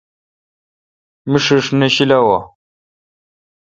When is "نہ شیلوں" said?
1.79-2.41